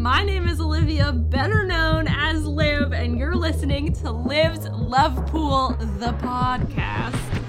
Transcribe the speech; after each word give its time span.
My 0.00 0.24
name 0.24 0.48
is 0.48 0.62
Olivia, 0.62 1.12
better 1.12 1.62
known 1.62 2.08
as 2.08 2.46
Liv, 2.46 2.94
and 2.94 3.18
you're 3.18 3.34
listening 3.34 3.92
to 3.96 4.10
Liv's 4.10 4.66
Love 4.66 5.26
Pool, 5.26 5.76
the 5.98 6.12
podcast. 6.22 7.39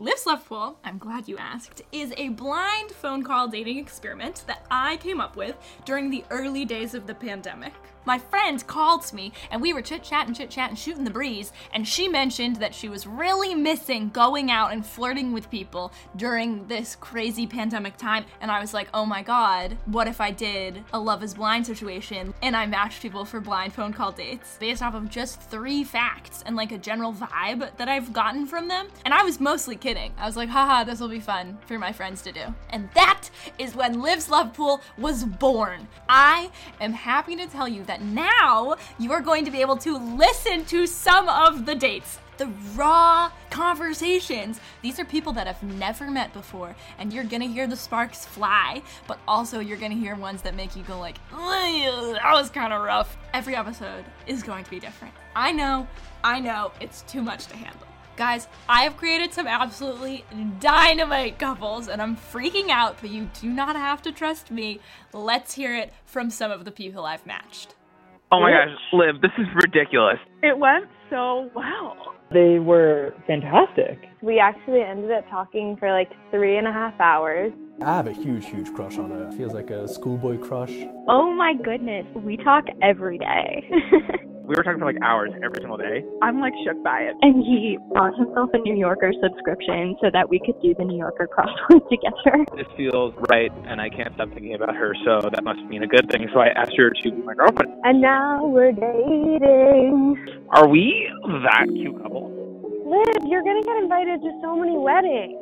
Liv's 0.00 0.26
Love 0.26 0.44
Pool, 0.44 0.76
I'm 0.82 0.98
glad 0.98 1.28
you 1.28 1.38
asked, 1.38 1.82
is 1.92 2.12
a 2.16 2.30
blind 2.30 2.90
phone 2.90 3.22
call 3.22 3.46
dating 3.46 3.78
experiment 3.78 4.42
that 4.48 4.66
I 4.68 4.96
came 4.96 5.20
up 5.20 5.36
with 5.36 5.54
during 5.84 6.10
the 6.10 6.24
early 6.30 6.64
days 6.64 6.94
of 6.94 7.06
the 7.06 7.14
pandemic. 7.14 7.72
My 8.06 8.18
friend 8.18 8.64
called 8.66 9.10
me 9.12 9.32
and 9.50 9.62
we 9.62 9.72
were 9.72 9.80
chit 9.80 10.02
chatting, 10.02 10.34
chit 10.34 10.50
chatting, 10.50 10.76
shooting 10.76 11.04
the 11.04 11.10
breeze, 11.10 11.52
and 11.72 11.88
she 11.88 12.06
mentioned 12.06 12.56
that 12.56 12.74
she 12.74 12.88
was 12.88 13.06
really 13.06 13.54
missing 13.54 14.10
going 14.10 14.50
out 14.50 14.72
and 14.72 14.84
flirting 14.84 15.32
with 15.32 15.50
people 15.50 15.92
during 16.16 16.66
this 16.66 16.96
crazy 16.96 17.46
pandemic 17.46 17.96
time. 17.96 18.24
And 18.40 18.50
I 18.50 18.60
was 18.60 18.74
like, 18.74 18.88
oh 18.92 19.06
my 19.06 19.22
god, 19.22 19.78
what 19.86 20.06
if 20.06 20.20
I 20.20 20.32
did 20.32 20.84
a 20.92 20.98
Love 20.98 21.22
is 21.22 21.34
Blind 21.34 21.66
situation 21.66 22.34
and 22.42 22.54
I 22.54 22.66
matched 22.66 23.00
people 23.00 23.24
for 23.24 23.40
blind 23.40 23.72
phone 23.72 23.92
call 23.92 24.12
dates 24.12 24.58
based 24.60 24.82
off 24.82 24.94
of 24.94 25.08
just 25.08 25.40
three 25.40 25.82
facts 25.82 26.42
and 26.44 26.56
like 26.56 26.72
a 26.72 26.78
general 26.78 27.12
vibe 27.12 27.74
that 27.76 27.88
I've 27.88 28.12
gotten 28.12 28.46
from 28.46 28.68
them? 28.68 28.88
And 29.04 29.14
I 29.14 29.22
was 29.22 29.40
mostly 29.40 29.76
kidding. 29.84 30.14
I 30.16 30.24
was 30.24 30.34
like, 30.34 30.48
haha, 30.48 30.82
this 30.84 30.98
will 30.98 31.10
be 31.10 31.20
fun 31.20 31.58
for 31.66 31.78
my 31.78 31.92
friends 31.92 32.22
to 32.22 32.32
do. 32.32 32.40
And 32.70 32.88
that 32.94 33.28
is 33.58 33.76
when 33.76 34.00
Liv's 34.00 34.30
Love 34.30 34.54
Pool 34.54 34.80
was 34.96 35.24
born. 35.24 35.86
I 36.08 36.50
am 36.80 36.94
happy 36.94 37.36
to 37.36 37.46
tell 37.46 37.68
you 37.68 37.84
that 37.84 38.00
now 38.00 38.76
you 38.98 39.12
are 39.12 39.20
going 39.20 39.44
to 39.44 39.50
be 39.50 39.60
able 39.60 39.76
to 39.76 39.98
listen 40.16 40.64
to 40.64 40.86
some 40.86 41.28
of 41.28 41.66
the 41.66 41.74
dates. 41.74 42.18
The 42.38 42.46
raw 42.74 43.30
conversations. 43.50 44.58
These 44.80 44.98
are 44.98 45.04
people 45.04 45.34
that 45.34 45.46
have 45.46 45.62
never 45.62 46.10
met 46.10 46.32
before, 46.32 46.74
and 46.98 47.12
you're 47.12 47.22
gonna 47.22 47.44
hear 47.44 47.66
the 47.66 47.76
sparks 47.76 48.24
fly, 48.24 48.82
but 49.06 49.18
also 49.28 49.60
you're 49.60 49.76
gonna 49.76 49.94
hear 49.94 50.16
ones 50.16 50.40
that 50.42 50.56
make 50.56 50.74
you 50.74 50.82
go 50.84 50.98
like, 50.98 51.18
that 51.30 52.32
was 52.32 52.48
kind 52.48 52.72
of 52.72 52.82
rough. 52.82 53.18
Every 53.34 53.54
episode 53.54 54.06
is 54.26 54.42
going 54.42 54.64
to 54.64 54.70
be 54.70 54.80
different. 54.80 55.12
I 55.36 55.52
know, 55.52 55.86
I 56.24 56.40
know, 56.40 56.72
it's 56.80 57.02
too 57.02 57.20
much 57.20 57.48
to 57.48 57.56
handle. 57.56 57.86
Guys, 58.16 58.46
I 58.68 58.82
have 58.84 58.96
created 58.96 59.32
some 59.32 59.48
absolutely 59.48 60.24
dynamite 60.60 61.36
couples 61.38 61.88
and 61.88 62.00
I'm 62.00 62.16
freaking 62.16 62.68
out, 62.68 62.98
but 63.00 63.10
you 63.10 63.28
do 63.40 63.50
not 63.50 63.74
have 63.74 64.02
to 64.02 64.12
trust 64.12 64.52
me. 64.52 64.78
Let's 65.12 65.54
hear 65.54 65.74
it 65.74 65.92
from 66.04 66.30
some 66.30 66.52
of 66.52 66.64
the 66.64 66.70
people 66.70 67.04
I've 67.04 67.26
matched. 67.26 67.74
Oh 68.30 68.40
my 68.40 68.50
gosh, 68.50 68.68
Liv, 68.92 69.20
this 69.20 69.32
is 69.36 69.46
ridiculous. 69.56 70.18
It 70.42 70.56
went 70.56 70.86
so 71.10 71.50
well. 71.54 72.14
They 72.30 72.58
were 72.60 73.14
fantastic. 73.26 74.08
We 74.22 74.38
actually 74.38 74.80
ended 74.80 75.10
up 75.10 75.28
talking 75.28 75.76
for 75.76 75.90
like 75.90 76.10
three 76.30 76.56
and 76.56 76.68
a 76.68 76.72
half 76.72 76.98
hours. 77.00 77.52
I 77.82 77.96
have 77.96 78.06
a 78.06 78.12
huge, 78.12 78.46
huge 78.46 78.72
crush 78.74 78.96
on 78.96 79.10
her. 79.10 79.32
Feels 79.32 79.54
like 79.54 79.70
a 79.70 79.88
schoolboy 79.88 80.38
crush. 80.38 80.72
Oh 81.08 81.34
my 81.34 81.54
goodness, 81.54 82.06
we 82.14 82.36
talk 82.36 82.64
every 82.80 83.18
day. 83.18 83.70
We 84.44 84.54
were 84.54 84.62
talking 84.62 84.78
for 84.78 84.84
like 84.84 85.00
hours 85.02 85.30
every 85.42 85.56
single 85.60 85.78
day. 85.78 86.04
I'm 86.20 86.38
like 86.38 86.52
shook 86.66 86.76
by 86.84 87.00
it. 87.08 87.16
and 87.22 87.42
he 87.42 87.78
bought 87.94 88.14
himself 88.14 88.50
a 88.52 88.58
New 88.58 88.76
Yorker 88.76 89.10
subscription 89.22 89.96
so 90.02 90.10
that 90.12 90.28
we 90.28 90.38
could 90.38 90.60
do 90.60 90.74
the 90.76 90.84
New 90.84 90.98
Yorker 90.98 91.26
crossword 91.32 91.88
together. 91.88 92.44
This 92.54 92.66
feels 92.76 93.14
right, 93.30 93.50
and 93.66 93.80
I 93.80 93.88
can't 93.88 94.12
stop 94.14 94.28
thinking 94.28 94.54
about 94.54 94.76
her, 94.76 94.94
so 95.06 95.30
that 95.30 95.42
must 95.44 95.60
mean 95.64 95.82
a 95.82 95.86
good 95.86 96.10
thing. 96.12 96.28
So 96.34 96.40
I 96.40 96.48
asked 96.48 96.76
her 96.76 96.90
to 96.90 97.10
be 97.10 97.22
my 97.22 97.32
girlfriend. 97.32 97.72
And 97.84 98.02
now 98.02 98.44
we're 98.44 98.72
dating. 98.72 100.44
Are 100.50 100.68
we 100.68 101.08
that 101.24 101.64
cute 101.72 102.02
couple? 102.02 102.28
Liv, 102.84 103.24
you're 103.30 103.42
gonna 103.42 103.62
get 103.62 103.76
invited 103.78 104.20
to 104.20 104.30
so 104.42 104.56
many 104.56 104.76
weddings. 104.76 105.40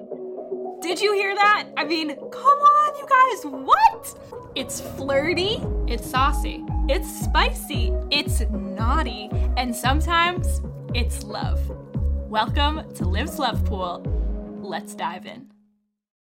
Did 0.83 1.00
you 1.00 1.14
hear 1.14 1.33
that? 1.36 1.69
I 1.77 1.84
mean, 1.84 2.08
come 2.08 2.58
on, 2.58 2.98
you 2.98 3.06
guys, 3.08 3.44
what? 3.47 4.50
It's 4.56 4.80
flirty, 4.80 5.62
it's 5.86 6.05
saucy, 6.05 6.64
it's 6.88 7.08
spicy, 7.08 7.92
it's 8.11 8.41
naughty, 8.50 9.30
and 9.56 9.75
sometimes 9.75 10.60
it's 10.93 11.22
love. 11.22 11.60
Welcome 12.28 12.93
to 12.94 13.04
Liv's 13.04 13.38
Love 13.38 13.65
Pool. 13.65 14.03
Let's 14.60 14.97
dive 14.97 15.25
in. 15.25 15.51